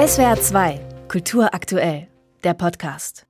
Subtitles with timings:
[0.00, 2.08] SWR 2, Kultur aktuell,
[2.42, 3.26] der Podcast.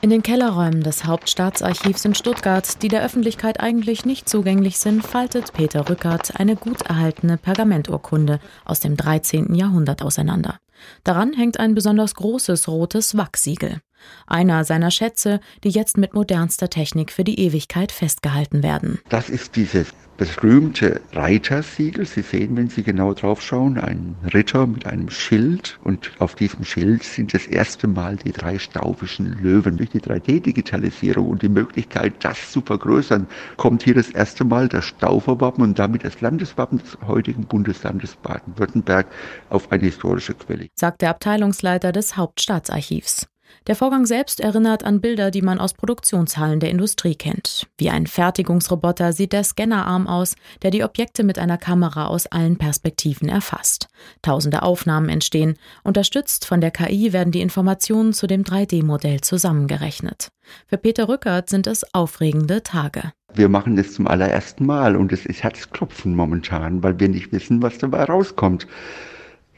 [0.00, 5.52] In den Kellerräumen des Hauptstaatsarchivs in Stuttgart, die der Öffentlichkeit eigentlich nicht zugänglich sind, faltet
[5.52, 9.54] Peter Rückert eine gut erhaltene Pergamenturkunde aus dem 13.
[9.54, 10.56] Jahrhundert auseinander.
[11.02, 13.80] Daran hängt ein besonders großes rotes Wachsiegel.
[14.26, 18.98] Einer seiner Schätze, die jetzt mit modernster Technik für die Ewigkeit festgehalten werden.
[19.08, 22.06] Das ist dieses berühmte Reitersiegel.
[22.06, 26.64] Sie sehen, wenn Sie genau drauf schauen, einen Ritter mit einem Schild und auf diesem
[26.64, 29.76] Schild sind das erste Mal die drei staubischen Löwen.
[29.76, 34.84] Durch die 3D-Digitalisierung und die Möglichkeit, das zu vergrößern, kommt hier das erste Mal das
[34.84, 39.06] Stauferwappen und damit das Landeswappen des heutigen Bundeslandes Baden-Württemberg
[39.50, 40.63] auf eine historische Quelle.
[40.74, 43.26] Sagt der Abteilungsleiter des Hauptstaatsarchivs.
[43.66, 47.66] Der Vorgang selbst erinnert an Bilder, die man aus Produktionshallen der Industrie kennt.
[47.78, 52.58] Wie ein Fertigungsroboter sieht der Scannerarm aus, der die Objekte mit einer Kamera aus allen
[52.58, 53.88] Perspektiven erfasst.
[54.20, 55.56] Tausende Aufnahmen entstehen.
[55.82, 60.28] Unterstützt von der KI werden die Informationen zu dem 3D-Modell zusammengerechnet.
[60.66, 63.12] Für Peter Rückert sind es aufregende Tage.
[63.32, 67.62] Wir machen das zum allerersten Mal und es ist Herzklopfen momentan, weil wir nicht wissen,
[67.62, 68.66] was dabei rauskommt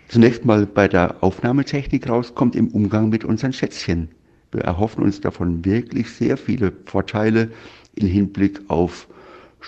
[0.09, 4.09] zunächst mal bei der Aufnahmetechnik rauskommt im Umgang mit unseren Schätzchen.
[4.53, 7.51] Wir erhoffen uns davon wirklich sehr viele Vorteile
[7.95, 9.09] im Hinblick auf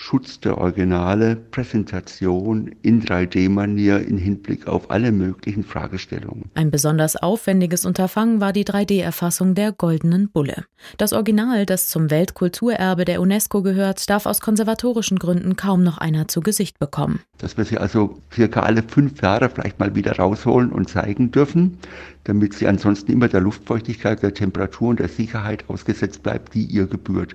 [0.00, 6.44] Schutz der Originale, Präsentation in 3D-Manier in Hinblick auf alle möglichen Fragestellungen.
[6.54, 10.64] Ein besonders aufwendiges Unterfangen war die 3D-Erfassung der Goldenen Bulle.
[10.98, 16.28] Das Original, das zum Weltkulturerbe der UNESCO gehört, darf aus konservatorischen Gründen kaum noch einer
[16.28, 17.20] zu Gesicht bekommen.
[17.38, 21.76] Dass wir sie also circa alle fünf Jahre vielleicht mal wieder rausholen und zeigen dürfen,
[22.22, 26.86] damit sie ansonsten immer der Luftfeuchtigkeit, der Temperatur und der Sicherheit ausgesetzt bleibt, die ihr
[26.86, 27.34] gebührt.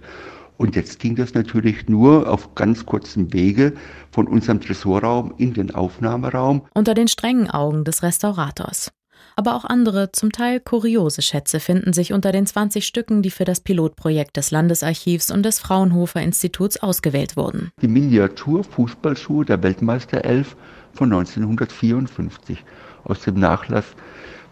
[0.57, 3.73] Und jetzt ging das natürlich nur auf ganz kurzem Wege
[4.11, 6.63] von unserem Tresorraum in den Aufnahmeraum.
[6.73, 8.91] Unter den strengen Augen des Restaurators.
[9.35, 13.45] Aber auch andere, zum Teil kuriose Schätze finden sich unter den 20 Stücken, die für
[13.45, 17.71] das Pilotprojekt des Landesarchivs und des Fraunhofer Instituts ausgewählt wurden.
[17.81, 20.55] Die Miniatur-Fußballschuhe der Weltmeister 11
[20.93, 22.63] von 1954
[23.03, 23.85] aus dem Nachlass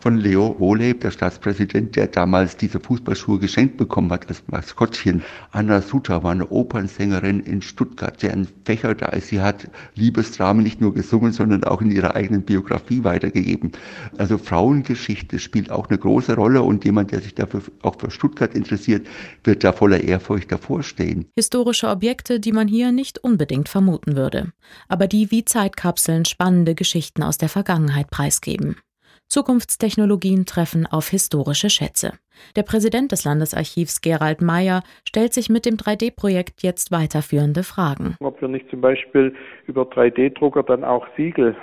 [0.01, 5.22] von Leo Wohleb, der Staatspräsident, der damals diese Fußballschuhe geschenkt bekommen hat als Maskottchen.
[5.51, 9.28] Anna Suter war eine Opernsängerin in Stuttgart, deren Fächer da ist.
[9.28, 13.73] Sie hat Liebesdramen nicht nur gesungen, sondern auch in ihrer eigenen Biografie weitergegeben.
[14.17, 18.56] Also Frauengeschichte spielt auch eine große Rolle und jemand, der sich dafür auch für Stuttgart
[18.56, 19.06] interessiert,
[19.44, 21.28] wird da voller Ehrfurcht davor stehen.
[21.35, 24.51] Historische Objekte, die man hier nicht unbedingt vermuten würde,
[24.88, 28.78] aber die wie Zeitkapseln spannende Geschichten aus der Vergangenheit preisgeben.
[29.31, 32.12] Zukunftstechnologien treffen auf historische Schätze.
[32.58, 38.18] Der Präsident des Landesarchivs Gerald Mayer stellt sich mit dem 3D-Projekt jetzt weiterführende Fragen.
[38.20, 39.34] Ob wir nicht zum Beispiel
[39.68, 41.56] über 3D-Drucker dann auch Siegel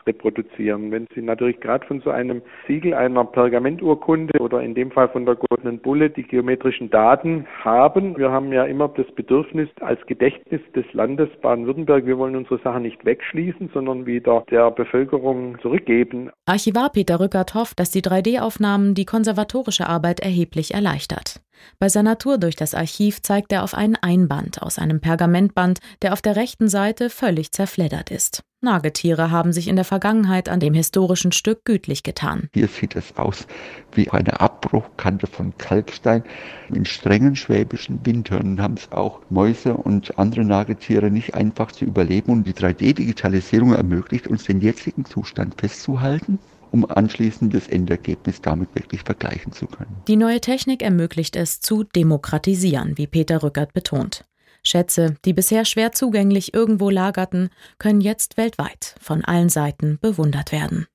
[0.00, 0.90] nachreproduzieren.
[0.90, 5.26] Wenn Sie natürlich gerade von so einem Siegel einer Pergamenturkunde oder in dem Fall von
[5.26, 8.16] der Goldenen Bulle die geometrischen Daten haben.
[8.16, 12.82] Wir haben ja immer das Bedürfnis als Gedächtnis des Landes Baden-Württemberg, wir wollen unsere Sachen
[12.82, 16.30] nicht wegschließen, sondern wieder der Bevölkerung zurückgeben.
[16.46, 21.40] Archivar Peter Rückert hofft, dass die 3D-Aufnahmen die konservatorische Arbeit erheblich erleichtert.
[21.78, 26.12] Bei seiner Tour durch das Archiv zeigt er auf einen Einband aus einem Pergamentband, der
[26.12, 28.42] auf der rechten Seite völlig zerfleddert ist.
[28.62, 32.50] Nagetiere haben sich in der Vergangenheit an dem historischen Stück gütlich getan.
[32.52, 33.46] Hier sieht es aus
[33.92, 36.24] wie eine Abbruchkante von Kalkstein.
[36.68, 42.32] In strengen schwäbischen Wintern haben es auch Mäuse und andere Nagetiere nicht einfach zu überleben.
[42.32, 46.38] Und die 3D-Digitalisierung ermöglicht uns den jetzigen Zustand festzuhalten
[46.72, 49.96] um anschließend das Endergebnis damit wirklich vergleichen zu können.
[50.08, 54.24] Die neue Technik ermöglicht es zu demokratisieren, wie Peter Rückert betont.
[54.62, 60.86] Schätze, die bisher schwer zugänglich irgendwo lagerten, können jetzt weltweit von allen Seiten bewundert werden.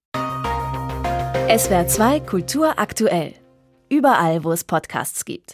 [1.48, 3.34] SWR 2 Kultur aktuell.
[3.90, 5.54] Überall, wo es Podcasts gibt.